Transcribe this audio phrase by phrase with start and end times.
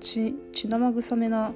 [0.00, 1.52] 血血生臭めな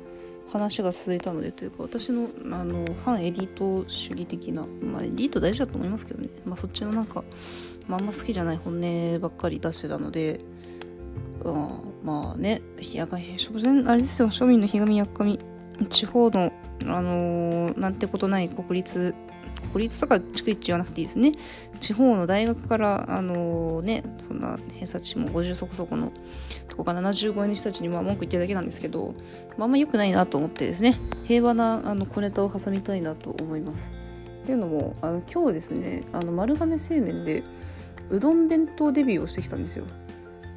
[0.52, 6.28] 話が続いたのでというか私のあの反エリート主義的なまあエリート大事だと思いますけどね。
[6.44, 7.24] まあそっちのなんか、
[7.86, 10.40] まあ、あんま好きじゃない本音ばっかり出してたので
[11.44, 12.62] あまあね
[12.92, 15.38] や所詮あれですよ庶民のひがみやっかみ
[15.88, 16.52] 地方の
[16.86, 19.14] あのーなんてことない国立
[19.74, 21.32] 国立とか逐一言わなくていいですね。
[21.80, 26.12] 地方の大学からあのねそんな偏差値も50そこそこの
[26.68, 29.16] とこか75円の人たちにまあ文句言ってるだけなんですけど、
[29.58, 30.96] まあ、あんま良くないなと思ってですね。
[31.24, 33.92] 平和なあの小ネタを挟みたいなと思います。
[34.44, 37.42] っていうのもあの今日ですねあの丸亀製麺で
[38.10, 39.86] うどん弁当デビューをしてきたんですよ。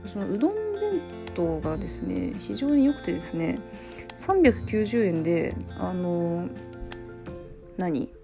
[0.06, 1.02] そのうどん弁
[1.34, 3.58] 当がですね非常に良くてですね
[4.14, 6.48] 390円であの
[7.78, 8.17] 何？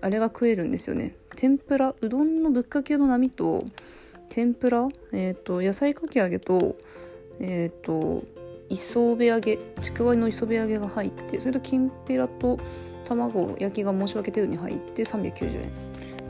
[0.00, 1.14] あれが食えるんですよね。
[1.36, 3.64] 天ぷらうどんのぶっかけの波と
[4.28, 6.76] 天ぷら、えー、と野菜かき揚げと
[7.40, 8.24] えっ、と
[8.68, 12.58] 磯辺揚げちくわの磯辺揚げが入ってそれときんぴらと
[13.04, 15.72] 卵焼きが申し訳程度に入って390円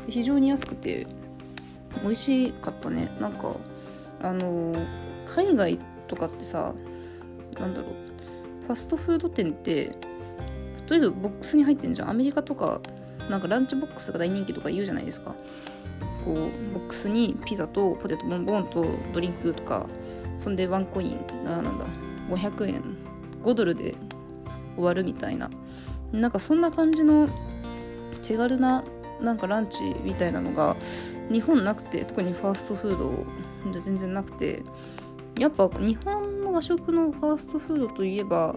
[0.08, 1.06] 非常に安くて
[2.02, 3.10] 美味しかったね。
[3.20, 3.54] なんか
[4.22, 4.74] あの
[5.26, 6.72] 海外とかってさ
[7.58, 8.10] なんだろう。
[8.66, 9.86] ファストフード店って
[10.86, 12.10] とりあえずボックスに入ってんじゃん。
[12.10, 12.80] アメリカとか
[13.30, 15.34] なんかランチボックスが大人気とか言うじゃないですか。
[16.24, 16.34] こう
[16.74, 19.86] ボックスにピザとポテトボンボンとドリンクとか
[20.36, 21.86] そんでワンコインあなんだ
[22.28, 22.82] 500円。
[23.42, 23.94] 5ドルで
[24.76, 25.48] 終わるみたいな。
[26.12, 27.28] なんかそんな感じの
[28.22, 28.84] 手軽な
[29.20, 30.76] なんかランチみたいなのが
[31.30, 32.98] 日本なくて特にファーストフー
[33.72, 34.62] ド全然なくて
[35.38, 38.56] やっぱ日本の和食のファーストフードといえば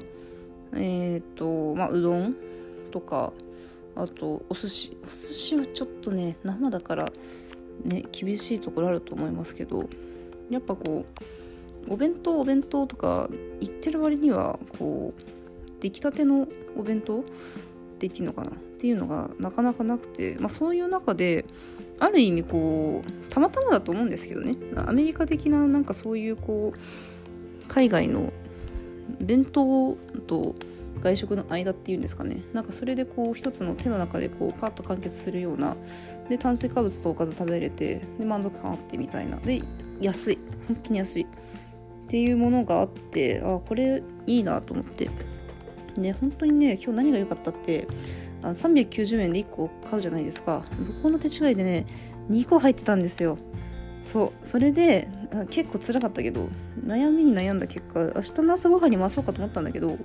[0.75, 2.35] えっ、とまあうどん
[2.91, 3.33] とか
[3.95, 7.11] あとお寿司お寿司はちょっとね生だから
[7.83, 9.89] ね厳しいところあると思いますけど
[10.49, 11.05] やっぱこ
[11.87, 15.21] うお弁当お弁当とか言ってる割にはこう
[15.79, 17.29] 出来たてのお弁当って
[18.07, 18.51] 言っていいのかな？
[18.51, 18.53] っ
[18.83, 21.45] ていうのがなかなかなくて、まあ、そういう中で
[21.99, 24.57] ある意味こうたまたまだと思うんですけどね。
[24.75, 28.33] アメリカ的ななんかそういうこう海外の
[29.21, 29.95] 弁当
[30.27, 30.55] と
[31.01, 32.37] 外食の間っていうんですかね。
[32.53, 35.75] なんかそれでこう一つの手の中でこうパッと完結するような。
[36.29, 39.37] で炭水化物とおかず食べれてで満足感あってみたいな。
[39.37, 39.61] で
[40.01, 40.39] 安い。
[40.67, 41.23] 本当に安い。
[41.23, 41.25] っ
[42.07, 45.09] ていうものがあってあこれいいなと思って。
[45.95, 47.87] で本当にね今日何が良かったって
[48.41, 50.63] あ390円で1個買うじゃないですか。
[50.77, 51.85] 向こうの手違いでね
[52.29, 53.37] 2個入ってたんですよ。
[54.03, 55.07] そうそれで
[55.49, 56.49] 結構辛かったけど
[56.85, 59.97] 悩みに悩んだ結果明日の朝ごはんに回そうかと思ったんだけど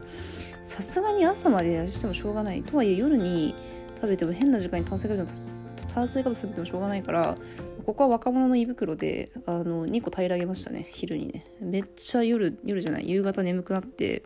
[0.62, 2.62] さすがに朝までしてもしょうがない。
[2.62, 3.54] とはいえ夜に
[3.96, 5.54] 食べても変な時間に炭水化物
[5.92, 7.36] 炭水化物食べてもしょうがないから
[7.84, 11.46] ここは若者の胃袋であの2個平らげましたね昼にね。
[11.60, 14.22] めっちゃ夜夜じゃない夕方眠くなって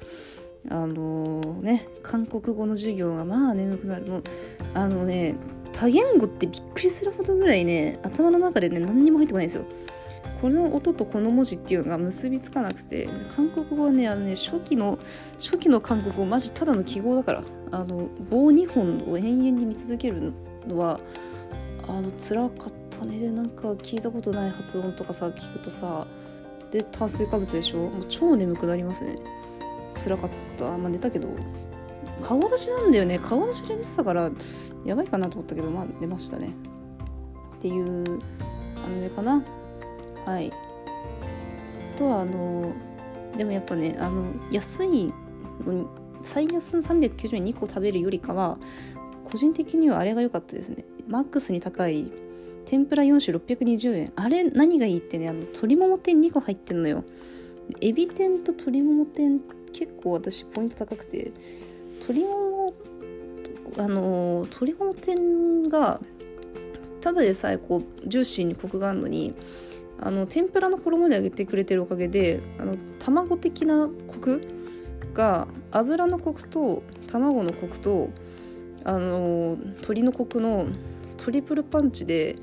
[0.69, 4.07] あのね韓国語の授業がまあ眠くなる。
[4.07, 4.25] もう
[4.75, 5.35] あのね
[5.83, 9.65] 多言語ってびっくりするほどぐらいね頭の中でね何にも入ってこないんですよ。
[10.41, 15.01] この音とこの文字っていうのが結びつかなくて韓国語はねあのね初期の
[15.41, 20.33] 初期の韓国語マジただの記号だからあの棒2本を延々に見続ける
[20.69, 21.01] のは
[21.89, 23.19] あの辛かったね。
[23.19, 26.07] でなんか聞いたことない発音とかさ聞くとさ
[26.71, 27.79] で炭水化物でしょ？
[27.79, 29.17] もう超眠くなりますね。
[29.97, 30.79] 辛かった。
[30.79, 31.27] まあ寝たけど。
[32.21, 33.19] 顔出しなんだよね。
[33.19, 34.31] 顔出しで寝てたから
[34.85, 36.51] やばいかなと思ったけどまあ寝ましたね。
[37.57, 38.05] っていう
[38.75, 39.43] 感じかな。
[40.25, 40.53] はい。
[41.95, 42.73] あとはあの
[43.37, 45.13] でもやっぱねあの安い
[46.23, 48.59] 最安の390円2個食べるよりかは
[49.25, 50.85] 個人的にはあれが良かったですね。
[51.09, 52.11] マックスに高い
[52.65, 54.13] 天ぷら4種620円。
[54.17, 57.05] あれ何がいいってねあの鶏もも天2個入ってんのよ。
[57.81, 59.41] エビ天と鶏もも天
[59.73, 61.33] 結構私ポイント高くて。
[62.09, 62.75] 鶏もも
[63.79, 66.01] あの鶏もも天が
[67.01, 69.35] ただでさえこうジューシーにコクがあるのに
[70.01, 74.43] あの天ぷらの衣で揚げてくれてるおかげであの卵的なコク
[75.15, 78.11] が油のコクと卵のコクと
[78.85, 80.67] あの鶏のコクの
[81.19, 82.37] トリプルパンチで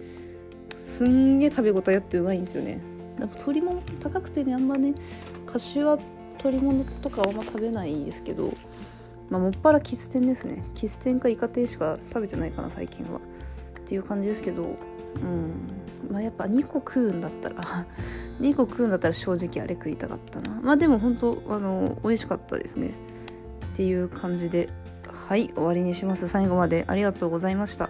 [0.76, 2.82] すんげえ食べ応えあってうまいんですよね。
[3.20, 4.94] やっぱ鶏もも高くてねあんまね
[5.46, 5.98] 柏
[6.38, 8.54] 鶏ものとかあんま食べないですけど
[9.30, 10.64] まあもっぱらキス天ですね。
[10.76, 13.20] キス天かイカ天しか食べてないかな最近は。
[13.20, 13.22] っ
[13.86, 14.68] ていう感じですけどう
[15.20, 16.12] ん。
[16.12, 17.64] まあやっぱ2個食うんだったら
[18.40, 20.60] 2個食うんだったら正直あれ食いたかったな。
[20.62, 22.92] まあでも本当あの美味しかったですね。
[23.74, 24.70] っていう感じで
[25.08, 26.28] はい終わりにします。
[26.28, 27.90] 最後までありがとうございました。